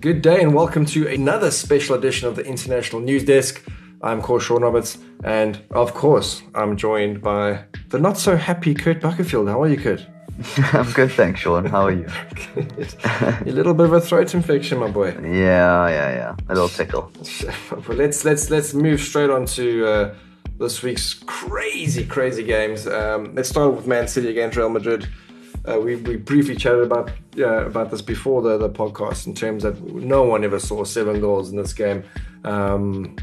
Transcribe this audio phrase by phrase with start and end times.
[0.00, 3.62] Good day and welcome to another special edition of the International News Desk.
[4.00, 9.02] I'm course Sean Roberts, and of course, I'm joined by the not so happy Kurt
[9.02, 9.50] Buckerfield.
[9.50, 10.06] How are you, Kurt?
[10.72, 11.66] I'm good, thanks, Sean.
[11.66, 12.06] How are you?
[13.04, 15.08] a little bit of a throat infection, my boy.
[15.22, 16.36] Yeah, yeah, yeah.
[16.48, 17.12] A little tickle.
[17.70, 20.14] but let's let's let's move straight on to uh,
[20.58, 22.86] this week's crazy, crazy games.
[22.86, 25.06] Um, let's start with Man City against Real Madrid.
[25.68, 29.62] Uh, we, we briefly chatted about uh, about this before the, the podcast in terms
[29.62, 32.02] that no one ever saw seven goals in this game.
[32.44, 33.16] Um,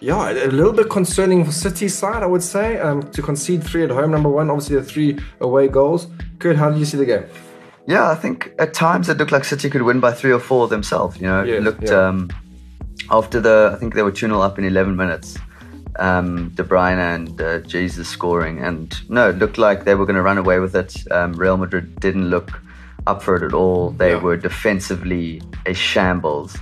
[0.00, 3.84] yeah, a little bit concerning for City's side, I would say, um, to concede three
[3.84, 4.12] at home.
[4.12, 6.06] Number one, obviously the three away goals.
[6.38, 7.24] Kurt, how did you see the game?
[7.86, 10.68] Yeah, I think at times it looked like City could win by three or four
[10.68, 11.16] themselves.
[11.16, 12.08] You know, yeah, it looked yeah.
[12.08, 12.30] um,
[13.10, 15.36] after the I think they were 2 0 up in 11 minutes.
[16.00, 20.16] Um, De Bruyne and uh, Jesus scoring, and no, it looked like they were going
[20.16, 20.94] to run away with it.
[21.10, 22.50] Um, Real Madrid didn't look
[23.06, 23.90] up for it at all.
[23.90, 24.22] They Yeah.
[24.22, 26.56] were defensively a shambles.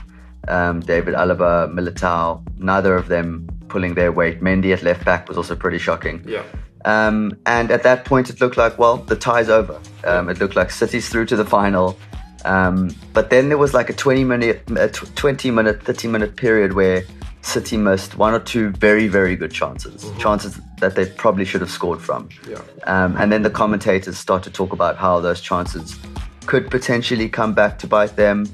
[0.49, 4.41] Um, David Alaba, Militao, neither of them pulling their weight.
[4.43, 6.23] Mendy at left back was also pretty shocking.
[6.27, 6.43] Yeah.
[6.85, 9.79] Um, and at that point, it looked like, well, the tie's over.
[10.05, 11.97] Um, it looked like City's through to the final.
[12.45, 16.73] Um, but then there was like a 20 minute, a 20 minute, 30 minute period
[16.75, 17.05] where
[17.43, 21.71] City missed one or two very, very good chances, chances that they probably should have
[21.71, 22.29] scored from.
[22.49, 22.61] Yeah.
[22.85, 25.99] Um, and then the commentators start to talk about how those chances
[26.47, 28.47] could potentially come back to bite them.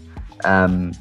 [0.44, 0.92] Um,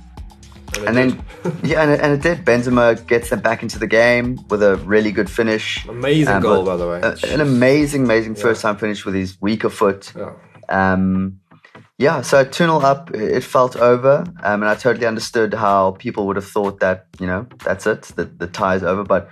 [0.75, 1.25] it and then,
[1.63, 2.45] yeah, and it, and it did.
[2.45, 5.85] Benzema gets them back into the game with a really good finish.
[5.87, 7.01] Amazing Um, goal, by the way.
[7.01, 10.11] Uh, an amazing, amazing first time finish with his weaker foot.
[10.15, 10.33] Yeah.
[10.69, 11.39] Um,
[12.03, 14.25] yeah, so 2 0 up, it felt over.
[14.43, 18.01] Um, and I totally understood how people would have thought that, you know, that's it,
[18.17, 19.05] the, the tie is over.
[19.05, 19.29] But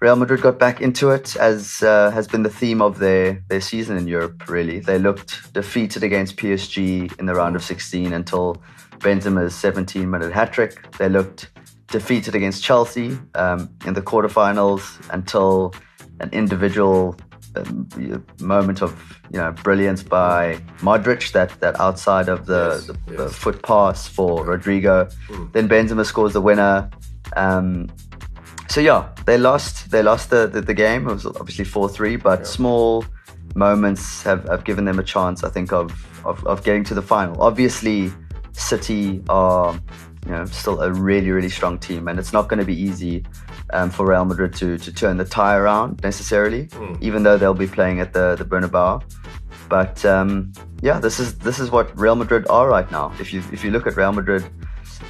[0.00, 3.60] Real Madrid got back into it, as uh, has been the theme of their, their
[3.60, 4.80] season in Europe, really.
[4.80, 8.62] They looked defeated against PSG in the round of 16 until
[9.00, 10.90] Benzema's 17 minute hat trick.
[10.92, 11.50] They looked
[11.88, 15.74] defeated against Chelsea um, in the quarterfinals until
[16.20, 17.16] an individual
[17.56, 22.98] um, moment of you know brilliance by Modric that that outside of the, Yes, the,
[23.08, 23.16] yes.
[23.18, 25.12] The foot pass for Rodrygo.
[25.52, 26.90] Then Benzema scores the winner.
[27.36, 27.90] Um,
[28.68, 29.90] so yeah, they lost.
[29.90, 31.08] They lost the, the, the game.
[31.08, 33.04] It was obviously four three, but small
[33.54, 35.44] moments have, have given them a chance.
[35.44, 35.92] I think of,
[36.24, 37.40] of of getting to the final.
[37.42, 38.10] Obviously,
[38.52, 39.74] City are
[40.26, 43.24] you know still a really really strong team, and it's not going to be easy
[43.72, 46.68] um, for Real Madrid to to turn the tie around necessarily.
[47.00, 49.02] Even though they'll be playing at the the Bernabeu.
[49.68, 50.52] But um,
[50.82, 53.12] yeah, this is this is what Real Madrid are right now.
[53.18, 54.44] If you if you look at Real Madrid,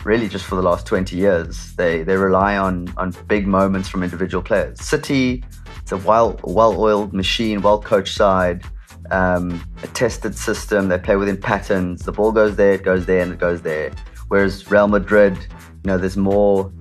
[0.04, 4.02] really just for the last 20 years, they they rely on on big moments from
[4.02, 4.80] individual players.
[4.80, 5.44] City,
[5.80, 8.64] it's a well well oiled machine, well coached side,
[9.10, 10.88] um, a tested system.
[10.88, 12.02] They play within patterns.
[12.02, 13.90] The ball goes there, it goes there, and it goes there.
[14.28, 16.72] Whereas Real Madrid, you know, there's more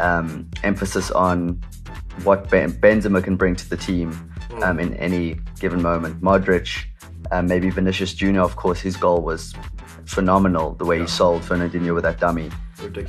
[0.00, 1.60] um, emphasis on
[2.24, 4.32] what ben- Benzema can bring to the team
[4.62, 6.20] um, in any given moment.
[6.20, 6.84] Modric,
[7.30, 8.42] um, maybe Vinicius Junior.
[8.42, 9.54] Of course, his goal was
[10.06, 10.74] phenomenal.
[10.74, 12.50] The way he sold Fernandinho with that dummy.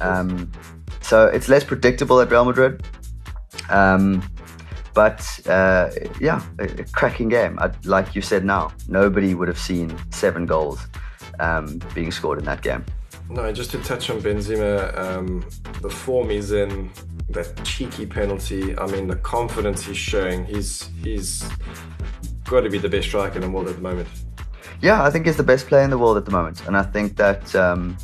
[0.02, 0.52] Um,
[1.02, 2.84] so it's less predictable at Real Madrid.
[3.70, 4.24] Um,
[4.94, 5.90] but uh,
[6.20, 7.58] yeah, a, a cracking game.
[7.60, 10.80] I, like you said now, nobody would have seen seven goals
[11.40, 12.84] um, being scored in that game.
[13.30, 15.48] No, just to touch on Benzema, um,
[15.82, 16.92] the form he's in,
[17.30, 18.78] that cheeky penalty.
[18.78, 20.46] I mean, the confidence he's showing.
[20.46, 21.44] He's he's
[22.46, 24.08] got to be the best striker in the world at the moment.
[24.82, 26.84] Yeah, I think he's the best player in the world at the moment, and I
[26.84, 27.56] think that.
[27.56, 27.98] Um,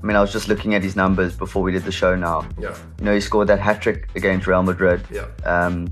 [0.00, 2.14] I mean, I was just looking at his numbers before we did the show.
[2.14, 5.04] Now, Yeah, you know, he scored that hat trick against Real Madrid.
[5.10, 5.26] yeah.
[5.44, 5.88] Um,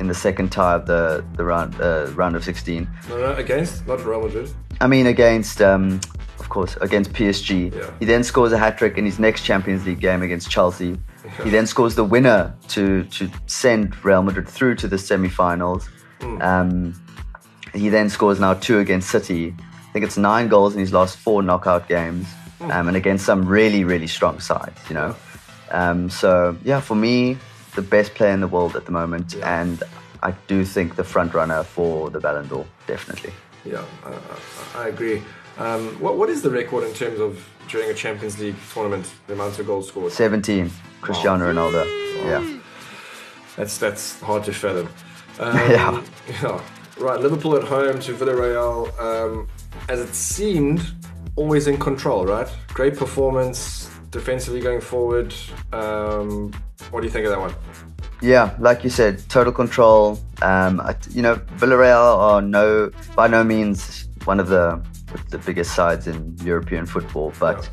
[0.00, 2.88] in the second tie of the the round uh, round of 16.
[3.08, 4.50] No, no, against not Real Madrid.
[4.80, 6.00] I mean, against, um,
[6.38, 7.74] of course, against PSG.
[7.74, 7.90] Yeah.
[7.98, 10.98] He then scores a hat trick in his next Champions League game against Chelsea.
[11.42, 15.88] He then scores the winner to to send Real Madrid through to the semi-finals.
[16.20, 16.42] Hmm.
[16.42, 16.94] Um,
[17.72, 19.54] he then scores now two against City.
[19.58, 22.26] I think it's nine goals in his last four knockout games,
[22.58, 22.70] Hmm.
[22.70, 24.78] um, and against some really really strong sides.
[24.88, 25.16] You know,
[25.70, 27.38] um, so yeah, for me,
[27.74, 29.82] the best player in the world at the moment, and
[30.22, 33.32] I do think the front runner for the Ballon d'Or, definitely.
[33.64, 34.10] Yeah, I,
[34.78, 35.22] I, I agree.
[35.58, 39.32] Um, what what is the record in terms of during a Champions League tournament the
[39.34, 40.12] amount of goals scored?
[40.12, 40.70] 17,
[41.00, 41.84] Cristiano Ronaldo.
[42.24, 42.60] Yeah.
[43.56, 44.88] That's that's hard to fathom.
[45.40, 46.04] Um, Yeah.
[46.42, 46.60] yeah.
[46.96, 48.96] Right, Liverpool at home to Villarreal.
[49.00, 49.48] Um,
[49.88, 50.80] as it seemed,
[51.34, 52.24] always in control.
[52.24, 55.34] Right, great performance defensively going forward.
[55.72, 56.52] Um,
[56.92, 57.52] what do you think of that one?
[58.22, 60.18] Yeah, like you said, total control.
[60.42, 64.80] Um, I- you know, Villarreal are no, by no means one of the
[65.30, 67.68] the biggest sides in European football, but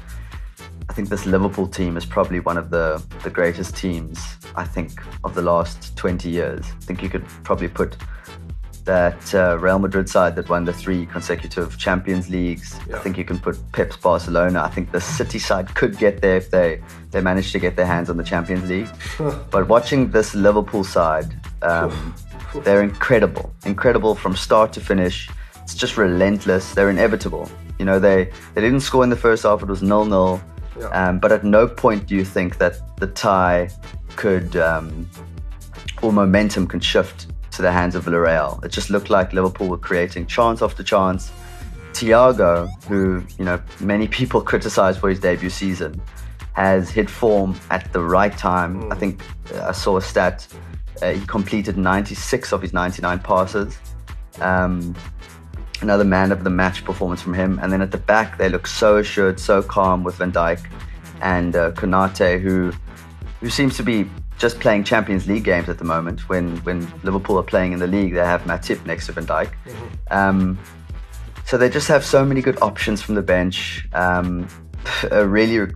[0.90, 4.20] I think this Liverpool team is probably one of the, the greatest teams,
[4.56, 6.66] I think, of the last 20 years.
[6.66, 7.96] I think you could probably put
[8.86, 12.80] that uh, Real Madrid side that won the three consecutive Champions Leagues.
[12.88, 12.98] Yeah.
[12.98, 14.62] I think you can put Pep's Barcelona.
[14.64, 16.82] I think the City side could get there if they,
[17.12, 18.90] they manage to get their hands on the Champions League.
[19.52, 22.16] but watching this Liverpool side, um,
[22.64, 23.54] they're incredible.
[23.66, 25.30] Incredible from start to finish.
[25.62, 26.74] It's just relentless.
[26.74, 27.50] They're inevitable.
[27.80, 30.42] You know, they, they didn't score in the first half, it was nil nil.
[30.80, 30.88] Yeah.
[30.88, 33.70] Um, but at no point do you think that the tie
[34.16, 35.10] could um,
[36.02, 38.64] or momentum can shift to the hands of Villarreal.
[38.64, 41.32] It just looked like Liverpool were creating chance after chance.
[41.94, 46.02] Thiago, who you know many people criticised for his debut season,
[46.54, 48.84] has hit form at the right time.
[48.84, 48.94] Mm.
[48.94, 49.22] I think
[49.54, 50.48] uh, I saw a stat.
[51.02, 53.78] Uh, he completed 96 of his 99 passes.
[54.40, 54.96] Um,
[55.82, 57.60] another man of the match performance from him.
[57.62, 60.64] And then at the back, they look so assured, so calm with Van Dijk
[61.22, 62.72] and uh, Konate, who
[63.40, 64.08] who seems to be
[64.42, 66.28] just playing Champions League games at the moment.
[66.28, 69.52] When when Liverpool are playing in the league, they have Matip next to Van Dijk.
[69.66, 69.88] Mm-hmm.
[70.10, 70.60] Um,
[71.46, 73.88] so they just have so many good options from the bench.
[73.94, 74.48] Um,
[75.12, 75.72] a really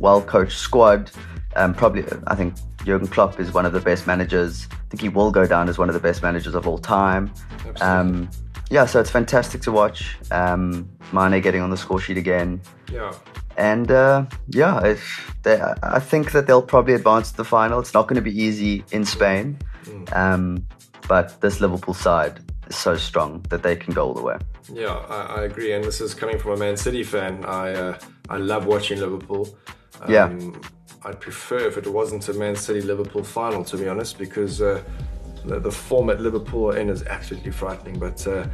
[0.00, 1.10] well coached squad.
[1.56, 2.54] Um, probably, I think
[2.84, 4.66] Jurgen Klopp is one of the best managers.
[4.72, 7.32] I think he will go down as one of the best managers of all time.
[7.80, 8.30] Um,
[8.70, 10.16] yeah, so it's fantastic to watch.
[10.30, 12.60] Um, Mane getting on the score sheet again.
[12.90, 13.12] Yeah.
[13.56, 14.96] And uh, yeah,
[15.42, 17.80] they, I think that they'll probably advance to the final.
[17.80, 20.16] It's not going to be easy in Spain, mm.
[20.16, 20.66] um,
[21.08, 24.36] but this Liverpool side is so strong that they can go all the way.
[24.72, 27.44] Yeah, I, I agree, and this is coming from a Man City fan.
[27.44, 27.98] I uh,
[28.28, 29.56] I love watching Liverpool.
[30.02, 30.38] Um, yeah,
[31.04, 34.82] I'd prefer if it wasn't a Man City Liverpool final, to be honest, because uh,
[35.44, 37.98] the, the form at Liverpool are in is absolutely frightening.
[37.98, 38.46] But uh,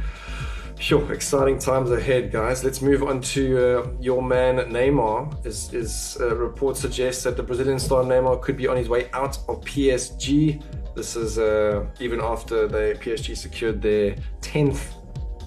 [0.83, 2.61] Sure, exciting times ahead, guys.
[2.61, 5.45] Let's move on to uh, your man Neymar.
[5.45, 9.09] Is, is uh, reports suggest that the Brazilian star Neymar could be on his way
[9.13, 10.61] out of PSG.
[10.93, 14.93] This is uh, even after the PSG secured their tenth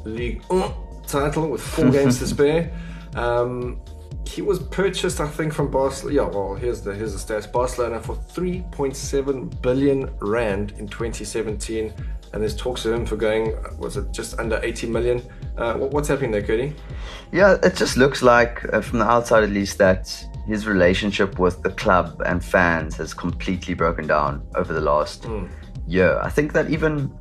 [0.07, 0.43] League
[1.07, 2.73] title with four games to spare.
[3.15, 3.83] Um,
[4.27, 6.17] he was purchased, I think, from Barcelona.
[6.17, 7.51] Yeah, well, here's the here's the stats.
[7.51, 11.93] Barcelona for 3.7 billion rand in 2017
[12.33, 15.23] and there's talks of him for going, was it just under 80 million?
[15.57, 16.75] Uh, what's happening there, Cody?
[17.33, 20.13] Yeah, it just looks like, uh, from the outside at least, that
[20.47, 25.49] his relationship with the club and fans has completely broken down over the last mm.
[25.87, 26.19] year.
[26.21, 27.13] I think that even,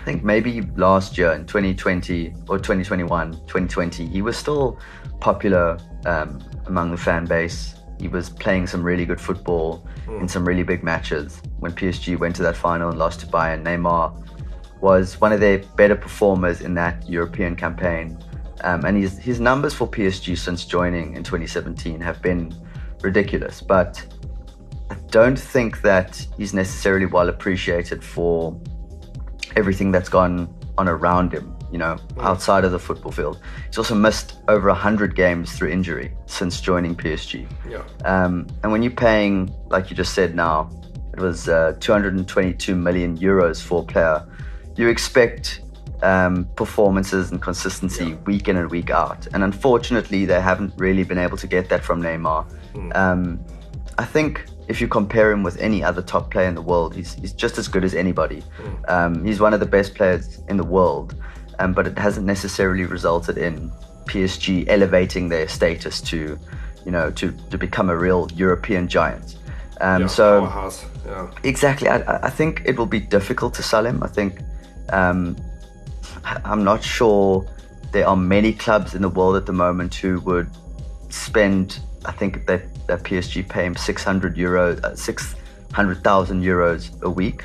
[0.00, 4.78] I think maybe last year in 2020 or 2021, 2020, he was still
[5.20, 7.74] popular um, among the fan base.
[7.98, 10.20] He was playing some really good football mm.
[10.20, 11.42] in some really big matches.
[11.58, 14.24] When PSG went to that final and lost to Bayern, Neymar
[14.80, 18.18] was one of their better performers in that European campaign.
[18.62, 22.54] Um, and his, his numbers for PSG since joining in 2017 have been
[23.02, 23.60] ridiculous.
[23.60, 24.04] But
[24.90, 28.60] I don't think that he's necessarily well appreciated for
[29.56, 32.22] everything that's gone on around him you know, mm.
[32.22, 33.40] outside of the football field.
[33.66, 37.46] He's also missed over 100 games through injury since joining PSG.
[37.68, 37.82] Yeah.
[38.04, 40.70] Um, and when you're paying, like you just said now,
[41.18, 44.26] it was uh, 222 million euros for a player,
[44.76, 45.60] you expect
[46.02, 48.14] um, performances and consistency yeah.
[48.26, 49.26] week in and week out.
[49.32, 52.46] And unfortunately, they haven't really been able to get that from Neymar.
[52.74, 52.96] Mm.
[52.96, 53.44] Um,
[53.98, 57.14] I think if you compare him with any other top player in the world, he's,
[57.14, 58.42] he's just as good as anybody.
[58.58, 58.90] Mm.
[58.90, 61.14] Um, he's one of the best players in the world
[61.58, 63.70] um, but it hasn't necessarily resulted in
[64.06, 66.38] PSG elevating their status to,
[66.84, 69.36] you know, to, to become a real European giant.
[69.80, 70.42] Um, yeah, so
[71.06, 71.30] yeah.
[71.44, 74.02] exactly, I, I, think it will be difficult to sell him.
[74.02, 74.40] I think
[74.90, 75.36] um,
[76.44, 77.46] I'm not sure
[77.92, 80.50] there are many clubs in the world at the moment who would
[81.10, 81.80] spend.
[82.04, 87.44] I think that, that PSG pay him 600 euros, uh, 600,000 euros a week.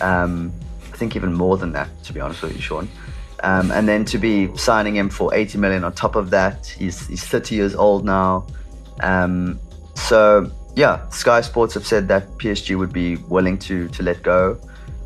[0.00, 0.52] Um,
[0.92, 2.88] I think even more than that, to be honest with you, Sean.
[3.42, 7.06] Um, and then to be signing him for 80 million on top of that, he's,
[7.08, 8.46] he's 30 years old now.
[9.00, 9.58] Um,
[9.94, 14.58] so yeah, Sky Sports have said that PSG would be willing to to let go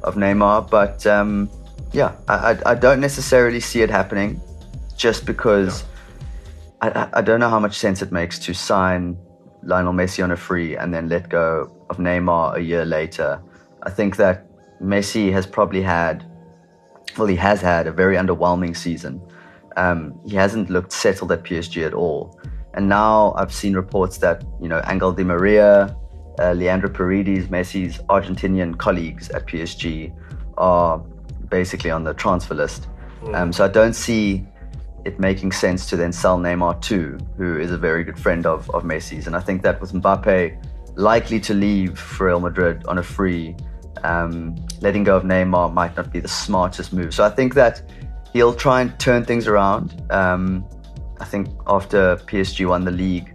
[0.02, 1.50] of Neymar, but um,
[1.92, 4.40] yeah, I, I, don't necessarily see it happening,
[4.96, 5.84] just because
[6.80, 9.18] I, I don't know how much sense it makes to sign
[9.62, 13.40] Lionel Messi on a free and then let go of Neymar a year later.
[13.82, 14.46] I think that
[14.80, 16.24] Messi has probably had
[17.16, 19.20] well, he has had a very underwhelming season.
[19.76, 22.38] Um, he hasn't looked settled at PSG at all.
[22.74, 25.96] And now I've seen reports that, you know, Angel Di Maria,
[26.38, 30.14] uh, Leandro Paredes, Messi's Argentinian colleagues at PSG
[30.56, 30.98] are
[31.48, 32.88] basically on the transfer list.
[33.22, 33.34] Mm.
[33.34, 34.46] Um, so I don't see
[35.04, 38.68] it making sense to then sell Neymar too, who is a very good friend of,
[38.70, 39.26] of Messi's.
[39.26, 43.56] And I think that with Mbappe likely to leave for Real Madrid on a free,
[44.02, 47.14] um, letting go of Neymar might not be the smartest move.
[47.14, 47.82] So I think that
[48.32, 50.02] he'll try and turn things around.
[50.10, 50.64] Um,
[51.20, 53.34] I think after PSG won the league,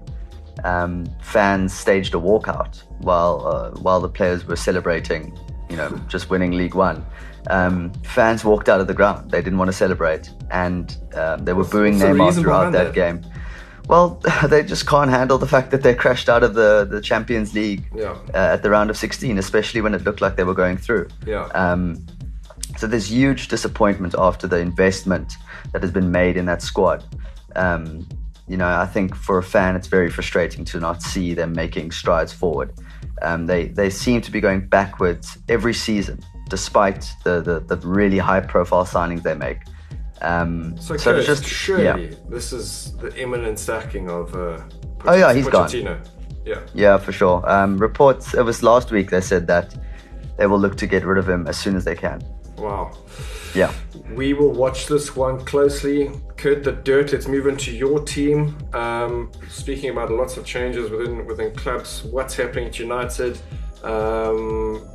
[0.63, 5.37] um, fans staged a walkout while uh, while the players were celebrating,
[5.69, 7.05] you know, just winning League One.
[7.49, 9.31] Um, fans walked out of the ground.
[9.31, 12.95] They didn't want to celebrate, and um, they were booing what's Neymar throughout that that?
[12.95, 13.21] game.
[13.89, 17.53] Well, they just can't handle the fact that they crashed out of the, the Champions
[17.53, 18.15] League Yeah.
[18.33, 21.09] uh, at the round of 16, especially when it looked like they were going through.
[21.27, 21.47] Yeah.
[21.47, 21.97] Um,
[22.77, 25.33] so there's huge disappointment after the investment
[25.73, 27.03] that has been made in that squad.
[27.55, 28.07] Um,
[28.47, 31.91] you know, I think for a fan, it's very frustrating to not see them making
[31.91, 32.73] strides forward.
[33.21, 36.19] Um, they they seem to be going backwards every season,
[36.49, 39.59] despite the the, the really high profile signings they make.
[40.21, 44.35] Um, So, it's Kurt, just surely yeah, this is the imminent sacking of.
[44.35, 44.61] Uh,
[45.05, 45.67] Oh, yeah, he's gone.
[45.67, 45.99] Pochettino.
[46.45, 46.61] Yeah.
[46.73, 47.43] yeah, for sure.
[47.49, 49.75] Um, reports it was last week they said that
[50.37, 52.21] they will look to get rid of him as soon as they can.
[52.57, 52.97] Wow.
[53.55, 53.73] Yeah.
[54.13, 56.11] We will watch this one closely.
[56.37, 58.57] Kurt the Dirt, let's move into your team.
[58.73, 63.39] Um, speaking about lots of changes within within clubs, what's happening at United?
[63.83, 64.87] Um,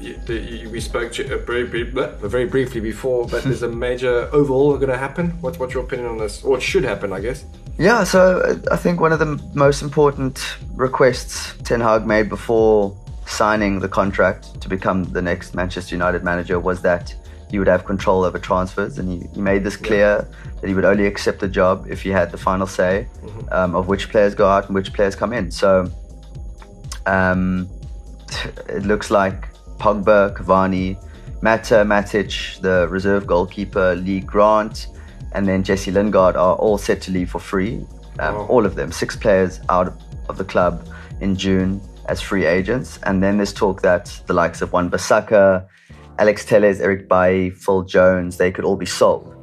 [0.00, 4.88] we spoke to, uh, very, brief, very briefly before, but there's a major overhaul going
[4.88, 5.30] to happen.
[5.40, 6.44] What's, what's your opinion on this?
[6.44, 7.44] Or it should happen, I guess.
[7.78, 10.40] Yeah, so uh, I think one of the most important
[10.74, 16.60] requests Ten Hag made before signing the contract to become the next Manchester United manager
[16.60, 17.14] was that
[17.50, 20.26] he would have control over transfers, and he, he made this clear
[20.60, 23.06] that he would only accept the job if he had the final say
[23.52, 25.50] um, of which players go out and which players come in.
[25.50, 25.90] So
[27.06, 27.68] um,
[28.68, 30.96] it looks like Pogba, Cavani,
[31.42, 34.88] Mata, Matic, the reserve goalkeeper, Lee Grant,
[35.32, 37.86] and then Jesse Lingard are all set to leave for free.
[38.18, 38.46] Um, Wow.
[38.46, 39.92] All of them, six players out
[40.28, 40.88] of the club
[41.20, 42.98] in June as free agents.
[43.04, 45.66] And then there's talk that the likes of Wan-Bissaka,
[46.18, 49.34] Alex Telles, Eric Bailly, Phil Jones, they could all be sold.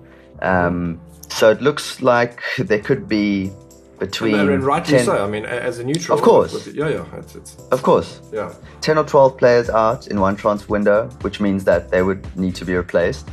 [0.42, 1.00] Um,
[1.30, 3.52] so it looks like there could be
[4.00, 4.36] between.
[4.36, 5.24] And, and rightly 10 so.
[5.24, 6.18] I mean, as a neutral.
[6.18, 6.54] Of course.
[6.54, 7.06] with- yeah, yeah.
[7.18, 8.22] It's, it's, Of course.
[8.34, 8.54] yeah.
[8.82, 12.56] 10 or 12 players out in one transfer window, which means that they would need
[12.56, 13.30] to be replaced.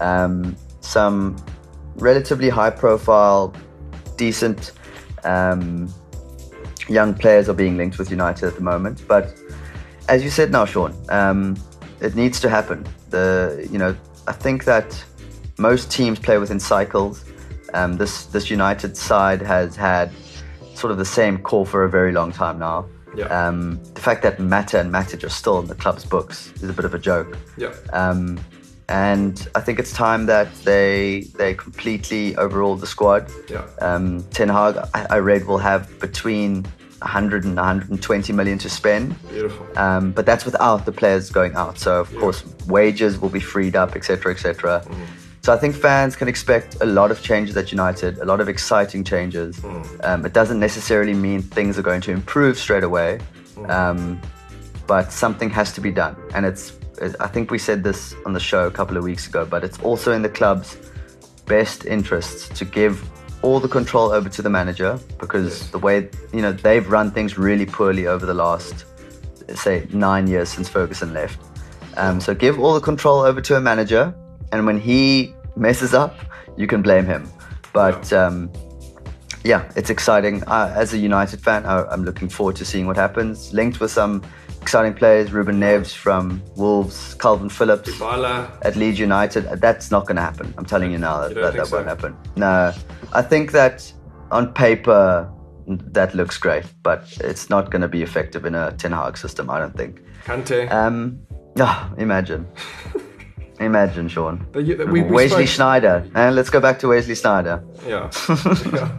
[0.00, 1.36] Um, some
[1.96, 3.54] relatively high profile,
[4.16, 4.72] decent
[5.24, 5.92] um,
[6.88, 9.02] young players are being linked with United at the moment.
[9.06, 9.34] But
[10.08, 11.56] as you said now, Sean, um,
[12.00, 12.86] it needs to happen.
[13.10, 15.04] The you know I think that
[15.58, 17.24] most teams play within cycles.
[17.72, 20.12] Um, this this United side has had
[20.74, 22.86] sort of the same core for a very long time now.
[23.16, 23.26] Yeah.
[23.26, 26.72] Um, the fact that Mata and Matic are still in the club's books is a
[26.72, 27.38] bit of a joke.
[27.56, 27.72] Yeah.
[27.92, 28.40] Um,
[28.88, 33.30] and I think it's time that they they completely overhaul the squad.
[33.48, 33.66] Yeah.
[33.80, 36.64] Um, Ten Hag, I, I read, will have between
[37.04, 39.16] 100 and 120 million to spend.
[39.28, 39.66] Beautiful.
[39.78, 41.78] Um, but that's without the players going out.
[41.78, 44.84] So of course wages will be freed up, etc., etc.
[45.42, 48.48] So I think fans can expect a lot of changes at United, a lot of
[48.48, 49.62] exciting changes.
[50.02, 53.20] Um, it doesn't necessarily mean things are going to improve straight away,
[53.68, 54.18] um,
[54.86, 56.16] but something has to be done.
[56.34, 56.78] And it's,
[57.20, 59.78] I think we said this on the show a couple of weeks ago, but it's
[59.80, 60.76] also in the club's
[61.46, 63.08] best interests to give
[63.42, 67.36] all the control over to the manager because the way you know they've run things
[67.36, 68.86] really poorly over the last
[69.54, 71.38] say nine years since Ferguson left.
[71.96, 74.14] Um, so give all the control over to a manager,
[74.52, 76.16] and when he messes up,
[76.56, 77.30] you can blame him.
[77.72, 78.50] But um,
[79.44, 80.42] yeah, it's exciting.
[80.44, 83.52] Uh, as a United fan, I, I'm looking forward to seeing what happens.
[83.52, 84.22] Linked with some
[84.62, 88.58] exciting players, Ruben Neves from Wolves, Kalvin Phillips Bala.
[88.62, 89.42] at Leeds United.
[89.60, 90.54] That's not going to happen.
[90.56, 92.16] I'm telling you now that You that, that won't happen.
[92.36, 92.72] No,
[93.12, 93.92] I think that
[94.30, 95.30] on paper
[95.66, 99.50] that looks great, but it's not going to be effective in a Ten Hag system.
[99.50, 100.00] I don't think.
[100.24, 100.70] Kante.
[100.72, 101.20] Um,
[101.60, 102.46] ah, imagine,
[103.60, 104.46] imagine, Sean.
[104.54, 107.62] You- we- we Wesley spoke- Schneider, and let's go back to Wesley Sneijder.
[107.86, 108.10] Yeah.
[108.78, 108.90] yeah.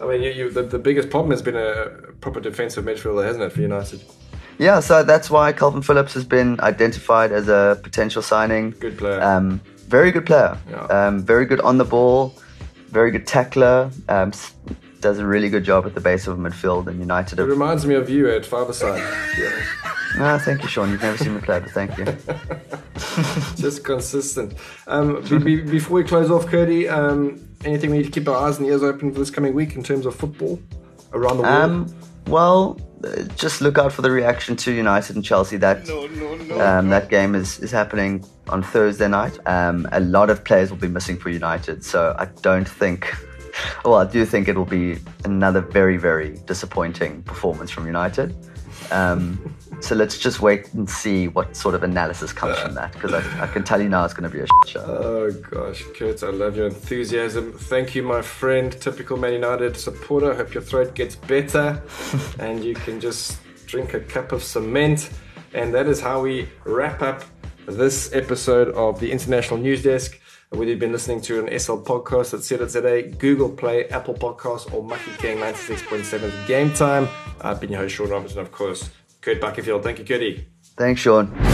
[0.00, 1.86] I mean, you, you, the, the biggest problem has been a
[2.20, 4.02] proper defensive midfielder, hasn't it, for United?
[4.58, 8.70] Yeah, so that's why Kalvin Phillips has been identified as a potential signing.
[8.78, 9.20] Good player.
[9.22, 10.56] Um, very good player.
[10.70, 10.82] Yeah.
[10.84, 12.34] Um, very good on the ball.
[12.90, 13.90] Very good tackler.
[14.08, 14.32] Um,
[15.04, 16.86] does a really good job at the base of midfield.
[16.86, 17.48] And United it have.
[17.48, 18.98] reminds me of you at five-a-side.
[19.38, 19.62] Yeah.
[20.16, 20.90] No, thank you, Sean.
[20.90, 22.04] You've never seen me play, but thank you.
[23.56, 24.54] Just consistent.
[24.86, 28.36] Um, be, be, before we close off, Cody, um, anything we need to keep our
[28.36, 30.62] eyes and ears open for this coming week in terms of football
[31.12, 31.52] around the world?
[31.52, 31.94] Um,
[32.28, 32.78] well,
[33.34, 35.56] just look out for the reaction to United and Chelsea.
[35.56, 39.36] That no, no, no, um, that game is, is happening on Thursday night.
[39.46, 43.12] Um, a lot of players will be missing for United, so I don't think.
[43.84, 48.34] Well, I do think it will be another very, very disappointing performance from United.
[48.90, 53.12] Um, so let's just wait and see what sort of analysis comes from that because
[53.12, 54.80] I, I, can tell you now it's going to be a show.
[54.80, 57.52] Oh gosh, Kurt, I love your enthusiasm.
[57.52, 60.34] Thank you, my friend, typical Man United supporter.
[60.34, 61.82] Hope your throat gets better
[62.38, 65.10] and you can just drink a cup of cement.
[65.54, 67.24] And that is how we wrap up
[67.66, 70.20] this episode of the International News Desk.
[70.54, 74.84] Whether you've been listening to an SL podcast at ZZA, Google Play, Apple Podcasts, or
[74.84, 77.08] Mucky King 96.7 Game Time.
[77.40, 78.88] I've been your host, Sean Robinson, of course.
[79.20, 79.82] Kurt Buckerfield.
[79.82, 80.46] Thank you, Curdy.
[80.76, 81.53] Thanks, Sean.